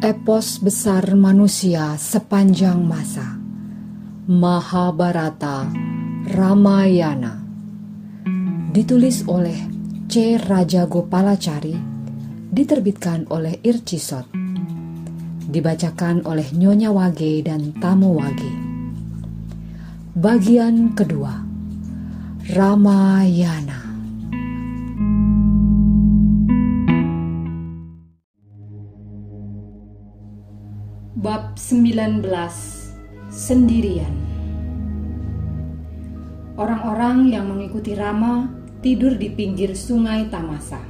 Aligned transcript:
epos 0.00 0.64
besar 0.64 1.12
manusia 1.12 1.92
sepanjang 2.00 2.80
masa. 2.80 3.36
Mahabharata 4.24 5.68
Ramayana. 6.24 7.36
Ditulis 8.72 9.28
oleh 9.28 9.60
C. 10.08 10.40
Raja 10.40 10.88
Gopalacari, 10.88 11.76
diterbitkan 12.48 13.28
oleh 13.28 13.60
Ircisot. 13.60 14.24
Dibacakan 15.52 16.24
oleh 16.24 16.48
Nyonya 16.48 16.96
Wage 16.96 17.44
dan 17.44 17.76
Tamu 17.76 18.16
Wage. 18.16 18.52
Bagian 20.16 20.96
kedua. 20.96 21.44
Ramayana. 22.56 23.89
Bab 31.20 31.60
19 31.60 32.24
Sendirian 33.28 34.16
Orang-orang 36.56 37.28
yang 37.28 37.44
mengikuti 37.44 37.92
Rama 37.92 38.48
tidur 38.80 39.20
di 39.20 39.28
pinggir 39.28 39.76
sungai 39.76 40.32
Tamasa. 40.32 40.80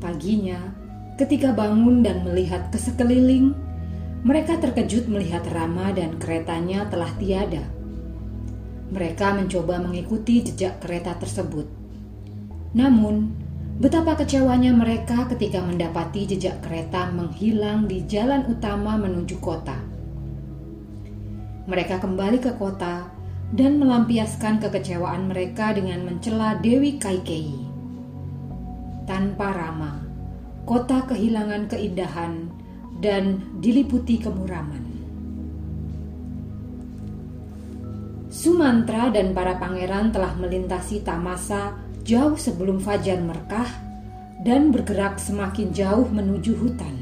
Paginya, 0.00 0.72
ketika 1.20 1.52
bangun 1.52 2.00
dan 2.00 2.24
melihat 2.24 2.72
ke 2.72 2.80
sekeliling, 2.80 3.52
mereka 4.24 4.56
terkejut 4.56 5.04
melihat 5.04 5.44
Rama 5.52 5.92
dan 5.92 6.16
keretanya 6.16 6.88
telah 6.88 7.12
tiada. 7.20 7.68
Mereka 8.88 9.36
mencoba 9.36 9.84
mengikuti 9.84 10.48
jejak 10.48 10.80
kereta 10.80 11.12
tersebut. 11.20 11.68
Namun, 12.72 13.36
Betapa 13.78 14.18
kecewanya 14.18 14.74
mereka 14.74 15.30
ketika 15.30 15.62
mendapati 15.62 16.26
jejak 16.26 16.66
kereta 16.66 17.14
menghilang 17.14 17.86
di 17.86 18.02
jalan 18.10 18.42
utama 18.50 18.98
menuju 18.98 19.38
kota. 19.38 19.78
Mereka 21.70 22.02
kembali 22.02 22.42
ke 22.42 22.58
kota 22.58 23.06
dan 23.54 23.78
melampiaskan 23.78 24.58
kekecewaan 24.58 25.30
mereka 25.30 25.78
dengan 25.78 26.02
mencela 26.10 26.58
Dewi 26.58 26.98
Kaikei. 26.98 27.54
Tanpa 29.06 29.54
Rama, 29.54 30.02
kota 30.66 31.06
kehilangan 31.06 31.70
keindahan 31.70 32.50
dan 32.98 33.38
diliputi 33.62 34.18
kemuraman. 34.18 34.90
Sumantra 38.26 39.14
dan 39.14 39.30
para 39.38 39.54
pangeran 39.54 40.10
telah 40.10 40.34
melintasi 40.34 41.06
Tamasa 41.06 41.87
jauh 42.08 42.40
sebelum 42.40 42.80
fajar 42.80 43.20
merkah 43.20 43.68
dan 44.40 44.72
bergerak 44.72 45.20
semakin 45.20 45.76
jauh 45.76 46.08
menuju 46.08 46.56
hutan. 46.56 46.96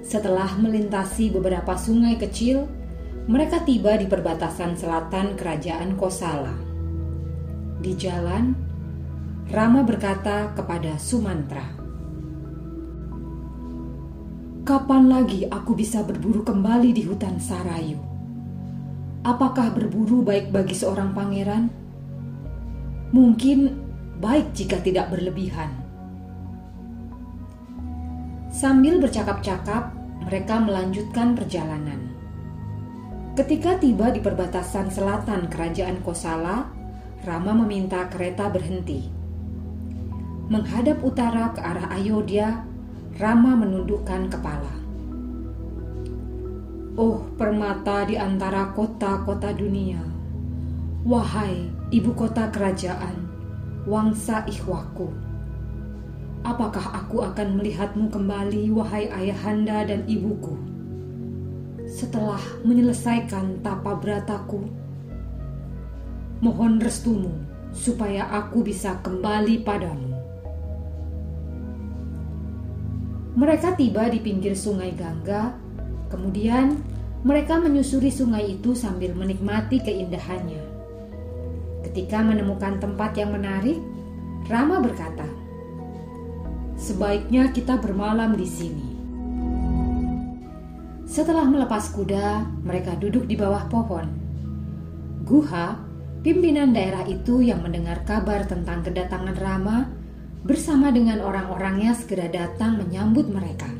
Setelah 0.00 0.56
melintasi 0.56 1.28
beberapa 1.28 1.76
sungai 1.76 2.16
kecil, 2.16 2.64
mereka 3.28 3.60
tiba 3.60 3.92
di 4.00 4.08
perbatasan 4.08 4.80
selatan 4.80 5.36
kerajaan 5.36 6.00
Kosala. 6.00 6.56
Di 7.84 7.92
jalan, 7.92 8.56
Rama 9.52 9.84
berkata 9.84 10.56
kepada 10.56 10.96
Sumantra, 10.96 11.76
"Kapan 14.64 15.12
lagi 15.12 15.44
aku 15.44 15.76
bisa 15.76 16.00
berburu 16.00 16.40
kembali 16.40 16.88
di 16.96 17.04
hutan 17.04 17.36
Sarayu? 17.36 18.00
Apakah 19.28 19.76
berburu 19.76 20.24
baik 20.24 20.48
bagi 20.56 20.72
seorang 20.72 21.12
pangeran?" 21.12 21.85
Mungkin 23.16 23.72
baik 24.20 24.52
jika 24.52 24.76
tidak 24.84 25.08
berlebihan. 25.08 25.72
Sambil 28.52 29.00
bercakap-cakap, 29.00 29.96
mereka 30.28 30.60
melanjutkan 30.60 31.32
perjalanan. 31.32 32.12
Ketika 33.36 33.80
tiba 33.80 34.12
di 34.12 34.20
perbatasan 34.20 34.92
selatan 34.92 35.48
kerajaan 35.48 36.04
Kosala, 36.04 36.68
Rama 37.24 37.52
meminta 37.64 38.04
kereta 38.12 38.52
berhenti. 38.52 39.08
Menghadap 40.52 41.00
utara 41.00 41.56
ke 41.56 41.60
arah 41.64 41.88
Ayodhya, 41.92 42.64
Rama 43.16 43.56
menundukkan 43.56 44.28
kepala. 44.28 44.76
Oh, 46.96 47.28
permata 47.36 48.08
di 48.08 48.16
antara 48.16 48.72
kota-kota 48.72 49.52
dunia. 49.52 50.15
Wahai 51.06 51.70
ibu 51.94 52.10
kota 52.18 52.50
kerajaan, 52.50 53.30
Wangsa 53.86 54.42
Ikhwaku. 54.42 55.06
Apakah 56.42 56.82
aku 56.98 57.22
akan 57.22 57.62
melihatmu 57.62 58.10
kembali, 58.10 58.74
wahai 58.74 59.06
ayahanda 59.14 59.86
dan 59.86 60.02
ibuku? 60.10 60.58
Setelah 61.86 62.42
menyelesaikan 62.66 63.62
tapa 63.62 63.94
berataku, 63.94 64.66
mohon 66.42 66.82
restumu 66.82 67.38
supaya 67.70 68.26
aku 68.26 68.66
bisa 68.66 68.98
kembali 69.06 69.62
padamu. 69.62 70.10
Mereka 73.38 73.78
tiba 73.78 74.10
di 74.10 74.18
pinggir 74.18 74.58
sungai 74.58 74.90
Gangga, 74.90 75.54
kemudian 76.10 76.82
mereka 77.22 77.62
menyusuri 77.62 78.10
sungai 78.10 78.58
itu 78.58 78.74
sambil 78.74 79.14
menikmati 79.14 79.78
keindahannya. 79.78 80.75
Ketika 81.86 82.18
menemukan 82.18 82.82
tempat 82.82 83.14
yang 83.14 83.30
menarik, 83.30 83.78
Rama 84.50 84.82
berkata, 84.82 85.22
"Sebaiknya 86.74 87.54
kita 87.54 87.78
bermalam 87.78 88.34
di 88.34 88.42
sini." 88.42 88.88
Setelah 91.06 91.46
melepas 91.46 91.94
kuda, 91.94 92.42
mereka 92.66 92.98
duduk 92.98 93.30
di 93.30 93.38
bawah 93.38 93.70
pohon. 93.70 94.10
Guha, 95.22 95.78
pimpinan 96.26 96.74
daerah 96.74 97.06
itu 97.06 97.38
yang 97.38 97.62
mendengar 97.62 98.02
kabar 98.02 98.42
tentang 98.50 98.82
kedatangan 98.82 99.38
Rama, 99.38 99.86
bersama 100.42 100.90
dengan 100.90 101.22
orang-orangnya 101.22 101.94
segera 101.94 102.26
datang 102.26 102.82
menyambut 102.82 103.30
mereka. 103.30 103.70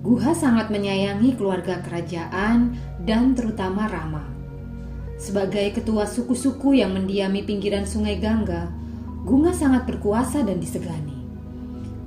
Guha 0.00 0.32
sangat 0.32 0.72
menyayangi 0.72 1.36
keluarga 1.36 1.84
kerajaan 1.84 2.72
dan 3.04 3.36
terutama 3.36 3.84
Rama. 3.84 4.37
Sebagai 5.18 5.74
ketua 5.74 6.06
suku-suku 6.06 6.78
yang 6.78 6.94
mendiami 6.94 7.42
pinggiran 7.42 7.82
sungai 7.82 8.22
Gangga, 8.22 8.70
Gunga 9.26 9.50
sangat 9.50 9.84
berkuasa 9.84 10.46
dan 10.46 10.62
disegani. 10.62 11.18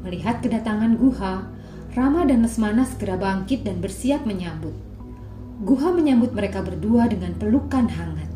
Melihat 0.02 0.40
kedatangan 0.40 0.96
Guha, 0.96 1.46
Rama 1.92 2.24
dan 2.24 2.42
Lesmana 2.42 2.88
segera 2.88 3.20
bangkit 3.20 3.68
dan 3.68 3.84
bersiap 3.84 4.24
menyambut. 4.24 4.74
Guha 5.62 5.92
menyambut 5.92 6.32
mereka 6.32 6.64
berdua 6.64 7.12
dengan 7.12 7.36
pelukan 7.36 7.86
hangat. 7.92 8.32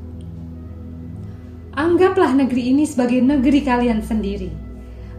Anggaplah 1.74 2.36
negeri 2.36 2.76
ini 2.76 2.84
sebagai 2.84 3.24
negeri 3.24 3.64
kalian 3.64 4.04
sendiri. 4.04 4.52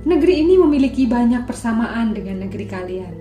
Negeri 0.07 0.47
ini 0.47 0.61
memiliki 0.61 1.09
banyak 1.09 1.49
persamaan 1.49 2.15
dengan 2.15 2.47
negeri 2.47 2.67
kalian. 2.69 3.15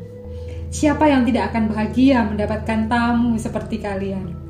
Siapa 0.69 1.07
yang 1.09 1.23
tidak 1.25 1.55
akan 1.55 1.71
bahagia 1.71 2.27
mendapatkan 2.27 2.91
tamu 2.91 3.39
seperti 3.39 3.79
kalian? 3.81 4.44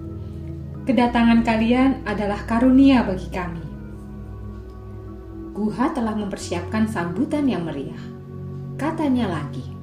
Kedatangan 0.86 1.42
kalian 1.42 2.06
adalah 2.06 2.46
karunia 2.46 3.02
bagi 3.02 3.30
kami. 3.34 3.66
Guha 5.58 5.92
telah 5.98 6.14
mempersiapkan 6.14 6.86
sambutan 6.86 7.50
yang 7.50 7.66
meriah. 7.66 8.02
Katanya 8.78 9.32
lagi, 9.32 9.76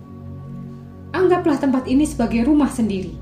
Anggaplah 1.13 1.61
tempat 1.61 1.85
ini 1.93 2.09
sebagai 2.09 2.49
rumah 2.49 2.73
sendiri. 2.73 3.13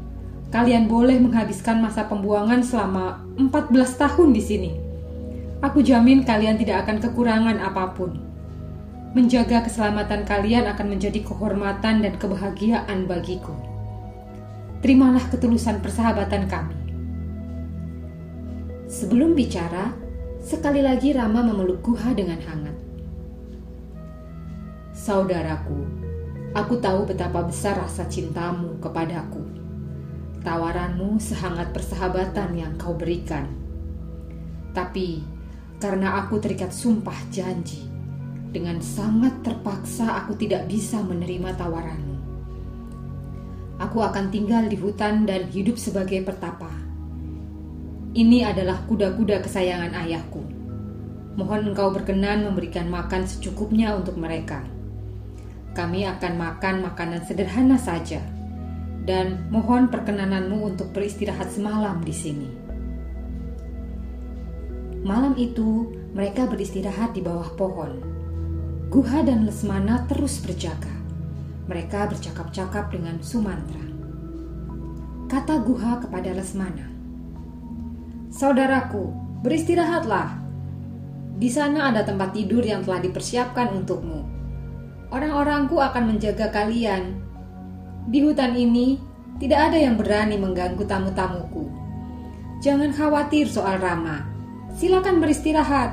Kalian 0.54 0.86
boleh 0.86 1.18
menghabiskan 1.18 1.82
masa 1.82 2.06
pembuangan 2.06 2.62
selama 2.62 3.18
14 3.34 3.74
tahun 3.98 4.30
di 4.30 4.42
sini. 4.42 4.72
Aku 5.58 5.82
jamin 5.82 6.22
kalian 6.22 6.54
tidak 6.54 6.86
akan 6.86 7.02
kekurangan 7.02 7.58
apa 7.58 7.90
pun. 7.92 8.14
Menjaga 9.12 9.66
keselamatan 9.66 10.22
kalian 10.22 10.70
akan 10.70 10.86
menjadi 10.86 11.18
kehormatan 11.26 12.06
dan 12.06 12.14
kebahagiaan 12.14 13.10
bagiku. 13.10 13.58
Terimalah 14.80 15.26
ketulusan 15.28 15.82
persahabatan 15.82 16.46
kami. 16.46 16.79
Sebelum 18.90 19.38
bicara, 19.38 19.94
sekali 20.42 20.82
lagi 20.82 21.14
Rama 21.14 21.46
memeluk 21.46 21.78
Guha 21.78 22.10
dengan 22.10 22.42
hangat. 22.42 22.74
Saudaraku, 24.90 25.86
aku 26.58 26.74
tahu 26.82 27.06
betapa 27.06 27.46
besar 27.46 27.78
rasa 27.78 28.10
cintamu 28.10 28.82
kepadaku. 28.82 29.46
Tawaranmu 30.42 31.22
sehangat 31.22 31.70
persahabatan 31.70 32.50
yang 32.58 32.74
kau 32.74 32.98
berikan. 32.98 33.46
Tapi 34.74 35.22
karena 35.78 36.26
aku 36.26 36.42
terikat 36.42 36.74
sumpah 36.74 37.30
janji, 37.30 37.86
dengan 38.50 38.82
sangat 38.82 39.38
terpaksa 39.46 40.18
aku 40.18 40.34
tidak 40.34 40.66
bisa 40.66 40.98
menerima 40.98 41.54
tawaranmu. 41.54 42.18
Aku 43.86 44.02
akan 44.02 44.34
tinggal 44.34 44.66
di 44.66 44.74
hutan 44.74 45.30
dan 45.30 45.46
hidup 45.46 45.78
sebagai 45.78 46.26
pertapa 46.26 46.89
ini 48.10 48.42
adalah 48.42 48.82
kuda-kuda 48.90 49.38
kesayangan 49.44 49.94
ayahku. 49.94 50.42
Mohon 51.38 51.70
engkau 51.70 51.94
berkenan 51.94 52.42
memberikan 52.42 52.90
makan 52.90 53.22
secukupnya 53.22 53.94
untuk 53.94 54.18
mereka. 54.18 54.66
kami 55.70 56.02
akan 56.02 56.34
makan 56.34 56.82
makanan 56.82 57.22
sederhana 57.22 57.78
saja, 57.78 58.18
dan 59.06 59.48
mohon 59.54 59.86
perkenananmu 59.88 60.74
untuk 60.74 60.90
beristirahat 60.90 61.50
semalam 61.50 62.02
di 62.02 62.14
sini. 62.14 62.48
Malam 65.00 65.38
itu, 65.40 65.94
mereka 66.12 66.44
beristirahat 66.44 67.16
di 67.16 67.24
bawah 67.24 67.56
pohon. 67.56 68.02
Guha 68.90 69.22
dan 69.22 69.46
Lesmana 69.46 70.04
terus 70.10 70.42
berjaga. 70.42 70.92
Mereka 71.70 72.10
bercakap-cakap 72.10 72.90
dengan 72.90 73.22
Sumantra. 73.22 73.86
Kata 75.30 75.62
Guha 75.62 76.02
kepada 76.02 76.34
Lesmana, 76.34 76.89
Saudaraku, 78.30 79.10
beristirahatlah. 79.42 80.38
Di 81.34 81.50
sana 81.50 81.90
ada 81.90 82.06
tempat 82.06 82.30
tidur 82.30 82.62
yang 82.62 82.86
telah 82.86 83.02
dipersiapkan 83.02 83.74
untukmu. 83.74 84.22
Orang-orangku 85.10 85.82
akan 85.82 86.14
menjaga 86.14 86.46
kalian. 86.54 87.18
Di 88.06 88.22
hutan 88.22 88.54
ini 88.54 89.02
tidak 89.42 89.74
ada 89.74 89.78
yang 89.82 89.98
berani 89.98 90.38
mengganggu 90.38 90.78
tamu-tamuku. 90.86 91.66
Jangan 92.62 92.94
khawatir 92.94 93.50
soal 93.50 93.82
Rama. 93.82 94.22
Silakan 94.78 95.18
beristirahat. 95.18 95.90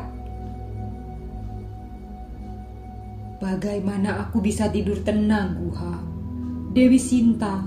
Bagaimana 3.42 4.30
aku 4.30 4.46
bisa 4.46 4.70
tidur 4.70 5.02
tenang, 5.02 5.58
Guha? 5.58 5.96
Dewi 6.78 7.02
Sinta, 7.02 7.66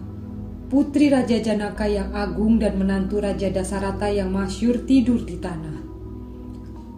putri 0.70 1.10
Raja 1.10 1.42
Janaka 1.42 1.90
yang 1.90 2.14
agung 2.14 2.62
dan 2.62 2.78
menantu 2.78 3.18
Raja 3.18 3.50
Dasarata 3.50 4.06
yang 4.06 4.30
masyur 4.30 4.86
tidur 4.86 5.18
di 5.26 5.34
tanah. 5.34 5.82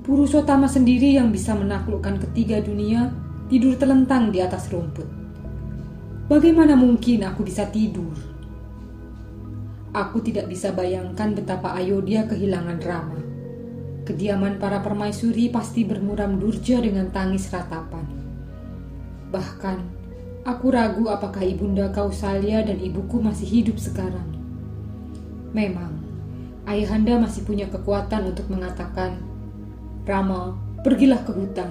Purushotama 0.04 0.68
sendiri 0.68 1.16
yang 1.16 1.32
bisa 1.32 1.56
menaklukkan 1.56 2.20
ketiga 2.28 2.60
dunia 2.60 3.08
tidur 3.48 3.72
telentang 3.80 4.28
di 4.28 4.44
atas 4.44 4.68
rumput. 4.68 5.08
Bagaimana 6.28 6.76
mungkin 6.76 7.24
aku 7.24 7.48
bisa 7.48 7.64
tidur? 7.72 8.12
Aku 9.96 10.20
tidak 10.20 10.52
bisa 10.52 10.76
bayangkan 10.76 11.32
betapa 11.32 11.72
Ayodhya 11.72 12.28
kehilangan 12.28 12.76
Rama. 12.76 13.20
Kediaman 14.04 14.60
para 14.60 14.84
permaisuri 14.84 15.48
pasti 15.48 15.88
bermuram 15.88 16.36
durja 16.36 16.76
dengan 16.76 17.08
tangis 17.08 17.48
ratapan. 17.48 18.04
Bahkan 19.32 20.01
Aku 20.42 20.74
ragu 20.74 21.06
apakah 21.06 21.46
ibunda 21.46 21.86
Kausalya 21.94 22.66
dan 22.66 22.82
ibuku 22.82 23.22
masih 23.22 23.46
hidup 23.46 23.78
sekarang. 23.78 24.26
Memang, 25.54 26.02
ayahanda 26.66 27.14
masih 27.22 27.46
punya 27.46 27.70
kekuatan 27.70 28.34
untuk 28.34 28.50
mengatakan, 28.50 29.22
Rama, 30.02 30.58
pergilah 30.82 31.22
ke 31.22 31.30
hutan. 31.30 31.70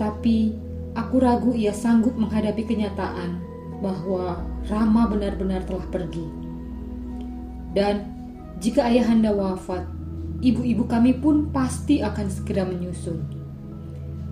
Tapi, 0.00 0.56
aku 0.96 1.16
ragu 1.20 1.52
ia 1.52 1.76
sanggup 1.76 2.16
menghadapi 2.16 2.64
kenyataan 2.64 3.36
bahwa 3.84 4.40
Rama 4.72 5.04
benar-benar 5.04 5.60
telah 5.68 5.84
pergi. 5.92 6.24
Dan, 7.76 8.00
jika 8.64 8.88
ayahanda 8.88 9.36
wafat, 9.36 9.84
ibu-ibu 10.40 10.88
kami 10.88 11.20
pun 11.20 11.52
pasti 11.52 12.00
akan 12.00 12.32
segera 12.32 12.64
menyusul. 12.64 13.20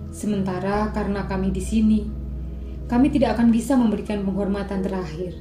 Sementara 0.09 0.89
karena 0.89 1.29
kami 1.29 1.53
di 1.53 1.61
sini, 1.61 2.24
kami 2.85 3.09
tidak 3.09 3.37
akan 3.37 3.49
bisa 3.49 3.73
memberikan 3.73 4.21
penghormatan 4.21 4.85
terakhir. 4.85 5.33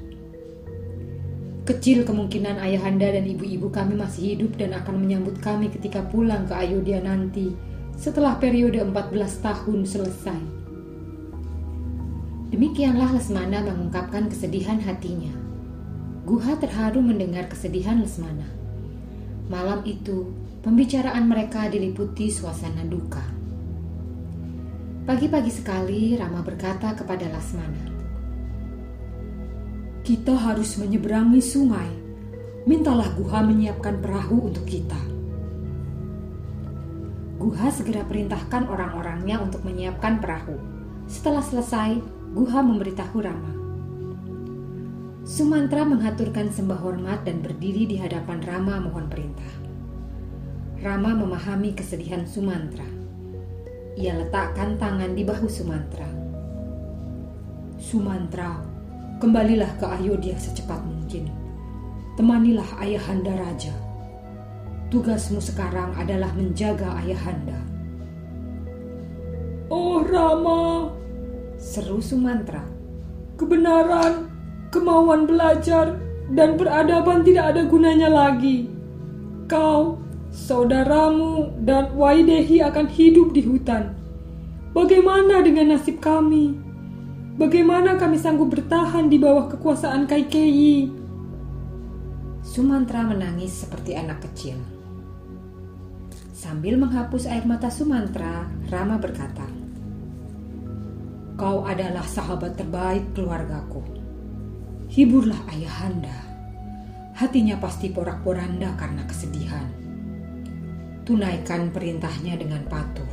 Kecil 1.65 2.05
kemungkinan 2.05 2.61
ayahanda 2.61 3.09
dan 3.09 3.25
ibu-ibu 3.25 3.73
kami 3.73 3.97
masih 3.97 4.37
hidup 4.37 4.57
dan 4.61 4.77
akan 4.77 5.01
menyambut 5.01 5.41
kami 5.41 5.73
ketika 5.73 6.05
pulang 6.13 6.45
ke 6.45 6.53
Ayodhya 6.53 7.01
nanti 7.01 7.57
setelah 7.97 8.37
periode 8.37 8.85
14 8.85 8.93
tahun 9.41 9.81
selesai. 9.89 10.41
Demikianlah 12.53 13.17
Lesmana 13.17 13.65
mengungkapkan 13.65 14.29
kesedihan 14.29 14.79
hatinya. 14.79 15.33
Guha 16.29 16.57
terharu 16.61 17.01
mendengar 17.01 17.49
kesedihan 17.49 18.01
Lesmana. 18.01 18.47
Malam 19.49 19.85
itu, 19.85 20.33
pembicaraan 20.65 21.29
mereka 21.29 21.69
diliputi 21.69 22.33
suasana 22.33 22.85
duka. 22.89 23.44
Pagi-pagi 25.05 25.53
sekali 25.53 26.17
Rama 26.17 26.41
berkata 26.41 26.97
kepada 26.97 27.29
Lasmana, 27.29 27.93
Kita 30.01 30.33
harus 30.33 30.81
menyeberangi 30.81 31.45
sungai. 31.45 31.93
Mintalah 32.65 33.13
Guha 33.13 33.45
menyiapkan 33.45 34.01
perahu 34.01 34.49
untuk 34.49 34.65
kita. 34.65 34.97
Guha 37.37 37.69
segera 37.69 38.01
perintahkan 38.09 38.65
orang-orangnya 38.65 39.45
untuk 39.45 39.61
menyiapkan 39.69 40.25
perahu. 40.25 40.57
Setelah 41.05 41.45
selesai, 41.45 42.01
Guha 42.33 42.65
memberitahu 42.65 43.21
Rama. 43.21 43.53
Sumantra 45.29 45.85
mengaturkan 45.85 46.49
sembah 46.49 46.81
hormat 46.81 47.29
dan 47.29 47.45
berdiri 47.45 47.85
di 47.85 48.01
hadapan 48.01 48.41
Rama 48.41 48.81
mohon 48.81 49.13
perintah. 49.13 49.53
Rama 50.81 51.13
memahami 51.13 51.77
kesedihan 51.77 52.25
Sumantra. 52.25 52.94
Ia 53.95 54.13
letakkan 54.19 54.75
tangan 54.75 55.15
di 55.15 55.23
bahu 55.23 55.47
Sumantra. 55.47 56.11
Sumantra, 57.79 58.59
kembalilah 59.23 59.71
ke 59.79 59.87
Ayodhya 59.87 60.35
secepat 60.35 60.83
mungkin. 60.83 61.31
Temanilah 62.19 62.67
ayahanda 62.83 63.35
raja. 63.39 63.75
Tugasmu 64.91 65.39
sekarang 65.39 65.95
adalah 65.95 66.31
menjaga 66.35 66.91
ayahanda. 67.03 67.59
Oh 69.71 70.03
Rama, 70.03 70.91
seru 71.59 72.03
Sumantra. 72.03 72.67
Kebenaran, 73.35 74.31
kemauan 74.71 75.27
belajar, 75.27 75.99
dan 76.31 76.59
peradaban 76.59 77.27
tidak 77.27 77.55
ada 77.55 77.63
gunanya 77.67 78.11
lagi. 78.11 78.71
Kau 79.51 79.99
saudaramu 80.35 81.55
dan 81.63 81.95
Waidehi 81.95 82.59
akan 82.59 82.91
hidup 82.91 83.31
di 83.31 83.47
hutan. 83.47 83.95
Bagaimana 84.75 85.39
dengan 85.47 85.79
nasib 85.79 86.03
kami? 86.03 86.59
Bagaimana 87.39 87.95
kami 87.95 88.19
sanggup 88.19 88.51
bertahan 88.51 89.07
di 89.07 89.23
bawah 89.23 89.47
kekuasaan 89.47 90.11
Kaikeyi? 90.11 90.91
Sumantra 92.43 93.07
menangis 93.07 93.63
seperti 93.63 93.95
anak 93.95 94.27
kecil. 94.27 94.59
Sambil 96.35 96.77
menghapus 96.77 97.31
air 97.31 97.47
mata 97.47 97.71
Sumantra, 97.71 98.51
Rama 98.69 98.99
berkata, 98.99 99.47
Kau 101.39 101.67
adalah 101.67 102.05
sahabat 102.07 102.59
terbaik 102.59 103.15
keluargaku. 103.15 103.83
Hiburlah 104.91 105.41
ayahanda. 105.51 106.15
Hatinya 107.15 107.59
pasti 107.59 107.91
porak-poranda 107.91 108.75
karena 108.79 109.03
kesedihan 109.07 109.84
tunaikan 111.05 111.69
perintahnya 111.69 112.41
dengan 112.41 112.65
patuh. 112.65 113.07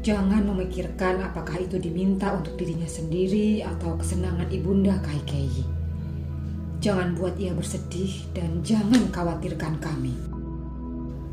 Jangan 0.00 0.48
memikirkan 0.48 1.20
apakah 1.20 1.60
itu 1.60 1.76
diminta 1.76 2.32
untuk 2.32 2.56
dirinya 2.56 2.88
sendiri 2.88 3.60
atau 3.60 3.98
kesenangan 4.00 4.48
ibunda 4.48 4.96
Kaikeyi. 5.04 5.66
Jangan 6.80 7.12
buat 7.18 7.36
ia 7.36 7.52
bersedih 7.52 8.32
dan 8.32 8.64
jangan 8.64 9.12
khawatirkan 9.12 9.76
kami. 9.82 10.16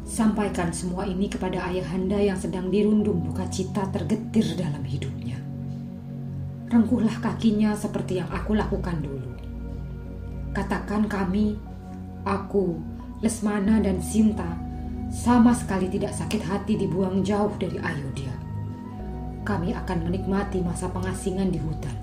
Sampaikan 0.04 0.76
semua 0.76 1.08
ini 1.08 1.32
kepada 1.32 1.64
ayahanda 1.72 2.20
yang 2.20 2.36
sedang 2.36 2.68
dirundung 2.68 3.24
duka 3.24 3.48
cita 3.48 3.88
tergetir 3.88 4.60
dalam 4.60 4.84
hidupnya. 4.84 5.40
Rengkuhlah 6.68 7.24
kakinya 7.24 7.72
seperti 7.72 8.20
yang 8.20 8.28
aku 8.28 8.52
lakukan 8.52 9.00
dulu. 9.00 9.32
Katakan 10.52 11.08
kami, 11.08 11.56
aku, 12.28 12.76
Lesmana 13.24 13.80
dan 13.80 14.04
Sinta 14.04 14.67
sama 15.08 15.56
sekali 15.56 15.88
tidak 15.88 16.12
sakit 16.12 16.44
hati 16.44 16.76
dibuang 16.76 17.24
jauh 17.24 17.52
dari 17.56 17.80
Ayodhya. 17.80 18.36
Kami 19.48 19.72
akan 19.72 20.12
menikmati 20.12 20.60
masa 20.60 20.92
pengasingan 20.92 21.48
di 21.48 21.60
hutan. 21.64 21.96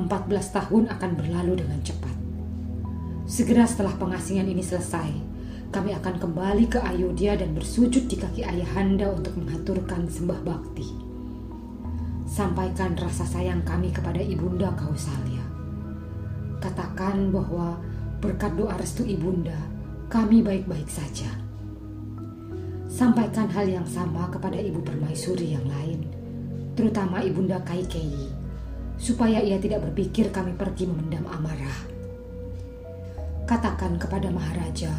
14 0.00 0.08
tahun 0.56 0.88
akan 0.88 1.10
berlalu 1.20 1.60
dengan 1.60 1.80
cepat. 1.84 2.16
Segera 3.28 3.68
setelah 3.68 3.92
pengasingan 4.00 4.48
ini 4.48 4.64
selesai, 4.64 5.12
kami 5.68 5.92
akan 5.92 6.16
kembali 6.16 6.64
ke 6.72 6.80
Ayodhya 6.80 7.36
dan 7.36 7.52
bersujud 7.52 8.08
di 8.08 8.16
kaki 8.16 8.40
ayahanda 8.40 9.12
untuk 9.12 9.36
mengaturkan 9.36 10.08
sembah 10.08 10.40
bakti. 10.40 10.88
Sampaikan 12.24 12.96
rasa 12.96 13.28
sayang 13.28 13.60
kami 13.68 13.92
kepada 13.92 14.20
ibunda 14.24 14.72
Kausalya. 14.72 15.44
Katakan 16.64 17.28
bahwa 17.28 17.76
berkat 18.24 18.56
doa 18.56 18.72
restu 18.80 19.04
ibunda, 19.04 19.60
kami 20.08 20.40
baik-baik 20.40 20.88
saja. 20.88 21.41
Sampaikan 22.92 23.48
hal 23.48 23.64
yang 23.72 23.88
sama 23.88 24.28
kepada 24.28 24.60
ibu 24.60 24.84
permaisuri 24.84 25.56
yang 25.56 25.64
lain, 25.64 26.04
terutama 26.76 27.24
ibunda 27.24 27.56
Kaikeyi, 27.64 28.28
supaya 29.00 29.40
ia 29.40 29.56
tidak 29.56 29.80
berpikir 29.88 30.28
kami 30.28 30.52
pergi 30.52 30.92
memendam 30.92 31.24
amarah. 31.24 31.88
Katakan 33.48 33.96
kepada 33.96 34.28
Maharaja 34.28 34.92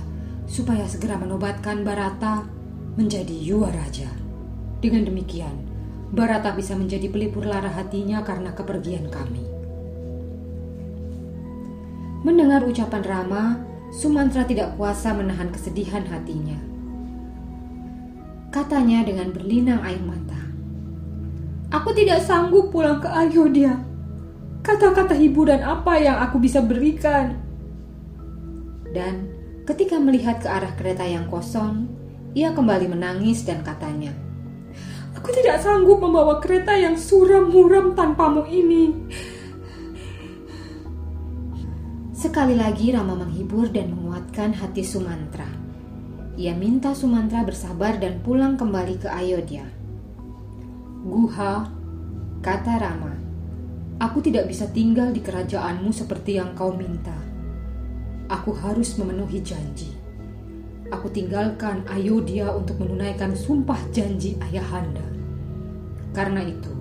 supaya 0.50 0.90
segera 0.90 1.22
menobatkan 1.22 1.86
Barata 1.86 2.50
menjadi 2.98 3.38
Yuwa 3.38 3.70
Raja. 3.70 4.10
Dengan 4.82 5.06
demikian, 5.06 5.54
Barata 6.10 6.50
bisa 6.58 6.74
menjadi 6.74 7.14
pelipur 7.14 7.46
lara 7.46 7.70
hatinya 7.70 8.26
karena 8.26 8.58
kepergian 8.58 9.06
kami. 9.14 9.46
Mendengar 12.26 12.66
ucapan 12.66 13.04
Rama, 13.06 13.44
Sumantra 13.94 14.50
tidak 14.50 14.74
kuasa 14.82 15.14
menahan 15.14 15.54
kesedihan 15.54 16.02
hatinya. 16.10 16.73
Katanya 18.53 19.01
dengan 19.01 19.33
berlinang 19.33 19.81
air 19.81 19.98
mata. 19.98 20.38
Aku 21.74 21.89
tidak 21.98 22.22
sanggup 22.22 22.69
pulang 22.69 23.01
ke 23.01 23.10
Ayodhya. 23.10 23.81
Kata-kata 24.62 25.17
hiburan 25.17 25.65
apa 25.65 25.98
yang 25.98 26.22
aku 26.22 26.38
bisa 26.38 26.62
berikan? 26.62 27.41
Dan 28.93 29.33
ketika 29.65 29.98
melihat 29.98 30.38
ke 30.38 30.45
arah 30.45 30.69
kereta 30.77 31.01
yang 31.01 31.25
kosong, 31.33 31.89
ia 32.38 32.53
kembali 32.53 32.93
menangis 32.93 33.41
dan 33.41 33.65
katanya, 33.65 34.13
Aku 35.17 35.33
tidak 35.33 35.57
sanggup 35.65 35.98
membawa 35.98 36.38
kereta 36.38 36.77
yang 36.77 36.93
suram 36.93 37.50
muram 37.50 37.98
tanpamu 37.98 38.45
ini. 38.45 38.93
Sekali 42.13 42.53
lagi 42.53 42.93
Rama 42.93 43.17
menghibur 43.17 43.65
dan 43.74 43.98
menguatkan 43.98 44.53
hati 44.53 44.86
Sumantra. 44.86 45.62
Ia 46.34 46.58
minta 46.58 46.98
Sumantra 46.98 47.46
bersabar 47.46 48.02
dan 48.02 48.18
pulang 48.25 48.58
kembali 48.58 48.98
ke 48.98 49.06
Ayodhya. 49.06 49.70
Guha, 51.06 51.70
kata 52.42 52.74
Rama, 52.82 53.13
aku 54.02 54.18
tidak 54.18 54.50
bisa 54.50 54.66
tinggal 54.74 55.13
di 55.13 55.22
kerajaanmu 55.22 55.94
seperti 55.94 56.42
yang 56.42 56.58
kau 56.58 56.74
minta. 56.74 57.13
Aku 58.34 58.50
harus 58.50 58.98
memenuhi 58.98 59.46
janji. 59.46 59.94
Aku 60.90 61.06
tinggalkan 61.13 61.86
Ayodhya 61.86 62.50
untuk 62.50 62.82
menunaikan 62.82 63.38
sumpah 63.38 63.78
janji 63.94 64.34
ayahanda. 64.50 65.06
Karena 66.18 66.42
itu, 66.42 66.74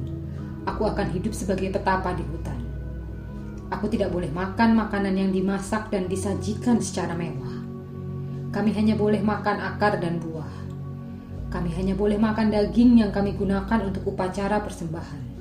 aku 0.64 0.88
akan 0.88 1.12
hidup 1.12 1.37
sebagai 1.37 1.68
petapa 1.68 2.16
di 2.16 2.25
hutan. 2.25 2.56
Aku 3.68 3.85
tidak 3.92 4.16
boleh 4.16 4.32
makan 4.32 4.80
makanan 4.80 5.12
yang 5.12 5.28
dimasak 5.28 5.92
dan 5.92 6.09
disajikan 6.09 6.80
secara 6.80 7.12
mewah. 7.12 7.62
Kami 8.52 8.71
hanya 8.76 8.92
boleh 8.92 9.25
makan 9.25 9.56
akar 9.64 9.97
dan 9.97 10.21
buah. 10.21 10.52
Kami 11.49 11.73
hanya 11.73 11.97
boleh 11.97 12.21
makan 12.21 12.52
daging 12.52 13.00
yang 13.00 13.09
kami 13.09 13.32
gunakan 13.32 13.80
untuk 13.80 14.12
upacara 14.12 14.61
persembahan. 14.61 15.32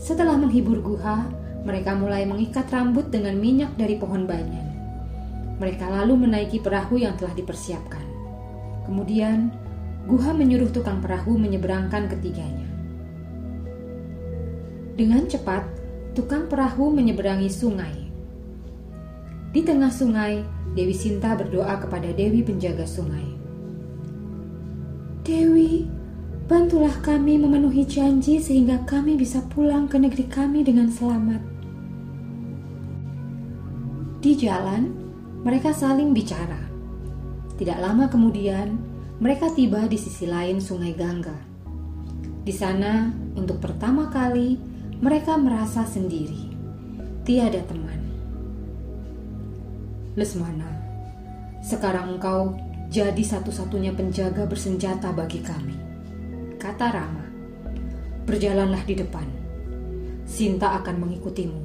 Setelah 0.00 0.40
menghibur 0.40 0.80
Guha, 0.80 1.28
mereka 1.68 1.92
mulai 1.92 2.24
mengikat 2.24 2.72
rambut 2.72 3.12
dengan 3.12 3.36
minyak 3.36 3.76
dari 3.76 4.00
pohon 4.00 4.24
banyan. 4.24 4.64
Mereka 5.60 5.84
lalu 5.84 6.24
menaiki 6.24 6.64
perahu 6.64 6.96
yang 6.96 7.12
telah 7.20 7.36
dipersiapkan. 7.36 8.04
Kemudian, 8.88 9.52
Guha 10.08 10.32
menyuruh 10.32 10.72
tukang 10.72 11.04
perahu 11.04 11.36
menyeberangkan 11.36 12.08
ketiganya. 12.08 12.68
Dengan 14.96 15.28
cepat, 15.28 15.64
tukang 16.16 16.48
perahu 16.48 16.88
menyeberangi 16.92 17.52
sungai. 17.52 18.09
Di 19.50 19.66
tengah 19.66 19.90
sungai, 19.90 20.46
Dewi 20.78 20.94
Sinta 20.94 21.34
berdoa 21.34 21.74
kepada 21.82 22.06
Dewi 22.14 22.46
penjaga 22.46 22.86
sungai. 22.86 23.26
Dewi, 25.26 25.90
bantulah 26.46 26.94
kami 27.02 27.34
memenuhi 27.34 27.82
janji 27.82 28.38
sehingga 28.38 28.86
kami 28.86 29.18
bisa 29.18 29.42
pulang 29.50 29.90
ke 29.90 29.98
negeri 29.98 30.30
kami 30.30 30.62
dengan 30.62 30.86
selamat. 30.86 31.42
Di 34.22 34.38
jalan, 34.38 34.94
mereka 35.42 35.74
saling 35.74 36.14
bicara. 36.14 36.70
Tidak 37.58 37.82
lama 37.82 38.06
kemudian, 38.06 38.78
mereka 39.18 39.50
tiba 39.50 39.90
di 39.90 39.98
sisi 39.98 40.30
lain 40.30 40.62
Sungai 40.62 40.94
Gangga. 40.94 41.34
Di 42.46 42.54
sana, 42.54 43.10
untuk 43.34 43.58
pertama 43.58 44.14
kali, 44.14 44.54
mereka 45.02 45.34
merasa 45.34 45.82
sendiri, 45.82 46.54
tiada 47.26 47.66
teman. 47.66 47.89
Lesmana, 50.20 50.68
sekarang 51.64 52.20
engkau 52.20 52.52
jadi 52.92 53.24
satu-satunya 53.24 53.96
penjaga 53.96 54.44
bersenjata 54.44 55.08
bagi 55.16 55.40
kami. 55.40 55.72
Kata 56.60 56.92
Rama, 56.92 57.24
berjalanlah 58.28 58.84
di 58.84 59.00
depan. 59.00 59.24
Sinta 60.28 60.76
akan 60.76 61.08
mengikutimu, 61.08 61.62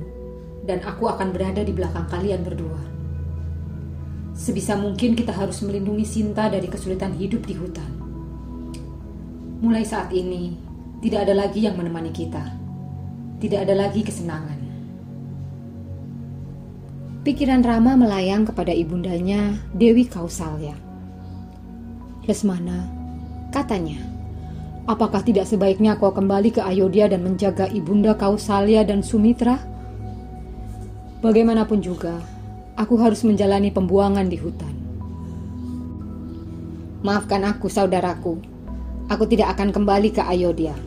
dan 0.63 0.79
aku 0.87 1.11
akan 1.11 1.35
berada 1.35 1.67
di 1.67 1.75
belakang 1.75 2.07
kalian 2.07 2.47
berdua. 2.47 2.79
Sebisa 4.31 4.79
mungkin 4.79 5.19
kita 5.19 5.35
harus 5.35 5.59
melindungi 5.59 6.07
Sinta 6.07 6.47
dari 6.47 6.71
kesulitan 6.71 7.11
hidup 7.19 7.43
di 7.43 7.59
hutan. 7.59 7.91
Mulai 9.59 9.83
saat 9.83 10.15
ini, 10.15 10.55
tidak 11.03 11.27
ada 11.27 11.43
lagi 11.43 11.67
yang 11.67 11.75
menemani 11.75 12.15
kita 12.15 12.63
tidak 13.35 13.67
ada 13.67 13.75
lagi 13.75 13.99
kesenangan. 13.99 14.54
Pikiran 17.25 17.65
Rama 17.65 17.97
melayang 17.97 18.45
kepada 18.45 18.69
ibundanya, 18.69 19.57
Dewi 19.73 20.05
Kausalya. 20.05 20.77
Lesmana, 22.29 22.85
katanya, 23.49 23.97
apakah 24.85 25.25
tidak 25.25 25.49
sebaiknya 25.49 25.97
kau 25.97 26.13
kembali 26.13 26.53
ke 26.53 26.61
Ayodhya 26.61 27.09
dan 27.09 27.25
menjaga 27.25 27.65
ibunda 27.73 28.13
Kausalya 28.13 28.85
dan 28.85 29.01
Sumitra? 29.01 29.57
Bagaimanapun 31.25 31.81
juga, 31.81 32.21
aku 32.77 32.93
harus 33.01 33.25
menjalani 33.25 33.73
pembuangan 33.73 34.29
di 34.29 34.37
hutan. 34.37 34.75
Maafkan 37.01 37.41
aku, 37.41 37.73
saudaraku. 37.73 38.37
Aku 39.09 39.25
tidak 39.25 39.57
akan 39.57 39.73
kembali 39.73 40.13
ke 40.13 40.21
Ayodhya. 40.21 40.77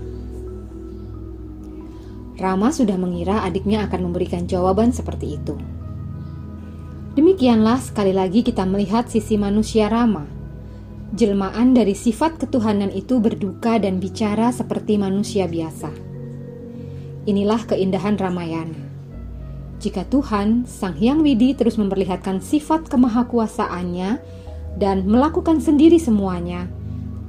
Rama 2.38 2.70
sudah 2.70 2.94
mengira 2.94 3.42
adiknya 3.42 3.90
akan 3.90 4.06
memberikan 4.06 4.46
jawaban 4.46 4.94
seperti 4.94 5.34
itu. 5.34 5.58
Demikianlah 7.18 7.82
sekali 7.82 8.14
lagi 8.14 8.46
kita 8.46 8.62
melihat 8.62 9.10
sisi 9.10 9.34
manusia 9.34 9.90
Rama. 9.90 10.22
Jelmaan 11.18 11.74
dari 11.74 11.90
sifat 11.90 12.38
ketuhanan 12.38 12.94
itu 12.94 13.18
berduka 13.18 13.74
dan 13.82 13.98
bicara 13.98 14.54
seperti 14.54 15.02
manusia 15.02 15.50
biasa. 15.50 15.90
Inilah 17.26 17.66
keindahan 17.66 18.14
Ramayana. 18.14 18.78
Jika 19.82 20.06
Tuhan, 20.06 20.62
Sang 20.70 20.94
Hyang 20.94 21.26
Widi 21.26 21.58
terus 21.58 21.74
memperlihatkan 21.74 22.38
sifat 22.38 22.86
kemahakuasaannya 22.86 24.22
dan 24.78 25.02
melakukan 25.02 25.58
sendiri 25.58 25.98
semuanya, 25.98 26.70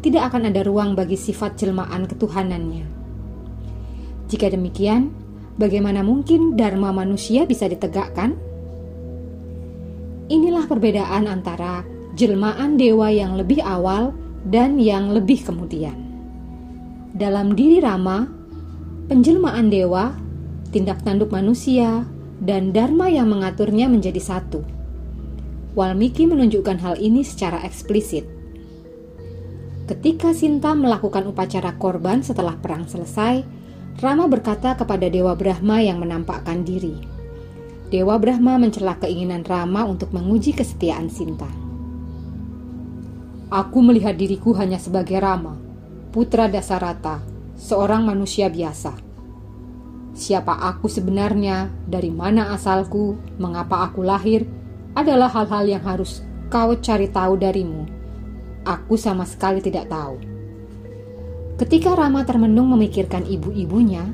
tidak 0.05 0.29
akan 0.29 0.53
ada 0.53 0.69
ruang 0.69 0.93
bagi 0.93 1.17
sifat 1.17 1.57
jelmaan 1.57 2.05
ketuhanannya. 2.05 2.85
Jika 4.29 4.53
demikian, 4.53 5.09
bagaimana 5.57 6.05
mungkin 6.05 6.53
dharma 6.53 6.93
manusia 6.93 7.49
bisa 7.49 7.65
ditegakkan? 7.65 8.48
Inilah 10.29 10.69
perbedaan 10.69 11.25
antara 11.25 11.81
jelmaan 12.13 12.77
dewa 12.77 13.09
yang 13.09 13.33
lebih 13.33 13.65
awal 13.65 14.13
dan 14.45 14.77
yang 14.77 15.09
lebih 15.09 15.41
kemudian. 15.41 15.97
Dalam 17.17 17.57
diri 17.57 17.81
Rama, 17.81 18.29
penjelmaan 19.09 19.73
dewa, 19.73 20.13
tindak 20.69 21.01
tanduk 21.01 21.33
manusia, 21.33 22.05
dan 22.39 22.69
dharma 22.69 23.09
yang 23.09 23.27
mengaturnya 23.27 23.89
menjadi 23.89 24.21
satu. 24.21 24.61
Walmiki 25.73 26.29
menunjukkan 26.29 26.77
hal 26.77 26.95
ini 27.01 27.25
secara 27.25 27.65
eksplisit. 27.65 28.29
Ketika 29.89 30.37
Sinta 30.37 30.77
melakukan 30.77 31.25
upacara 31.25 31.73
korban 31.81 32.21
setelah 32.21 32.53
perang 32.61 32.85
selesai, 32.85 33.41
Rama 33.97 34.29
berkata 34.29 34.77
kepada 34.77 35.09
Dewa 35.09 35.33
Brahma 35.33 35.81
yang 35.81 35.97
menampakkan 35.97 36.61
diri. 36.61 37.18
Dewa 37.89 38.21
Brahma 38.21 38.61
mencela 38.61 39.01
keinginan 39.01 39.41
Rama 39.41 39.81
untuk 39.89 40.13
menguji 40.13 40.53
kesetiaan 40.53 41.09
Sinta. 41.09 41.49
Aku 43.49 43.81
melihat 43.81 44.13
diriku 44.13 44.53
hanya 44.53 44.77
sebagai 44.77 45.17
Rama, 45.17 45.57
putra 46.13 46.45
Dasarata, 46.45 47.25
seorang 47.57 48.05
manusia 48.05 48.45
biasa. 48.45 48.93
Siapa 50.13 50.53
aku 50.69 50.85
sebenarnya, 50.85 51.73
dari 51.89 52.13
mana 52.13 52.53
asalku, 52.53 53.17
mengapa 53.41 53.89
aku 53.89 54.05
lahir, 54.05 54.45
adalah 54.93 55.33
hal-hal 55.33 55.65
yang 55.65 55.81
harus 55.81 56.21
kau 56.53 56.77
cari 56.77 57.09
tahu 57.09 57.41
darimu. 57.41 57.89
Aku 58.69 59.01
sama 59.01 59.25
sekali 59.25 59.65
tidak 59.65 59.89
tahu. 59.89 60.21
Ketika 61.57 61.97
Rama 61.97 62.21
termenung 62.21 62.69
memikirkan 62.69 63.25
ibu-ibunya, 63.25 64.05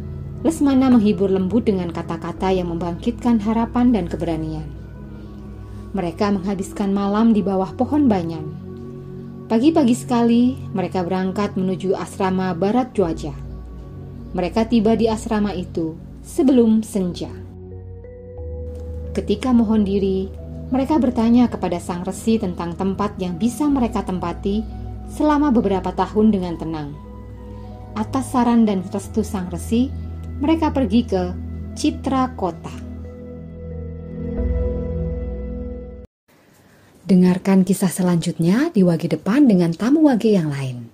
Lesmana 0.41 0.91
menghibur 0.91 1.31
lembut 1.31 1.69
dengan 1.69 1.93
kata-kata 1.93 2.51
yang 2.51 2.73
membangkitkan 2.73 3.39
harapan 3.39 3.93
dan 3.95 4.09
keberanian. 4.09 4.67
Mereka 5.95 6.35
menghabiskan 6.35 6.91
malam 6.91 7.31
di 7.31 7.39
bawah 7.39 7.71
pohon 7.77 8.11
banyan. 8.11 8.51
Pagi-pagi 9.45 9.95
sekali, 9.95 10.57
mereka 10.73 11.05
berangkat 11.05 11.55
menuju 11.55 11.95
asrama 11.95 12.51
Barat 12.57 12.91
Juaja. 12.91 13.31
Mereka 14.35 14.67
tiba 14.67 14.97
di 14.99 15.07
asrama 15.07 15.55
itu 15.55 15.95
sebelum 16.25 16.83
senja. 16.83 17.31
Ketika 19.15 19.55
mohon 19.55 19.87
diri, 19.87 20.27
mereka 20.73 20.97
bertanya 20.97 21.47
kepada 21.47 21.79
sang 21.79 22.03
resi 22.03 22.35
tentang 22.41 22.73
tempat 22.75 23.15
yang 23.21 23.37
bisa 23.37 23.69
mereka 23.69 24.03
tempati 24.03 24.65
selama 25.07 25.53
beberapa 25.53 25.93
tahun 25.93 26.33
dengan 26.33 26.57
tenang. 26.57 26.89
Atas 27.95 28.33
saran 28.35 28.67
dan 28.67 28.83
restu 28.91 29.23
sang 29.23 29.47
resi, 29.53 29.87
mereka 30.39 30.71
pergi 30.71 31.01
ke 31.07 31.23
Citra 31.75 32.35
Kota. 32.35 32.73
Dengarkan 37.05 37.61
kisah 37.61 37.93
selanjutnya 37.93 38.73
di 38.73 38.81
wage 38.81 39.05
depan 39.05 39.45
dengan 39.45 39.69
tamu 39.71 40.09
wage 40.09 40.33
yang 40.33 40.49
lain. 40.49 40.84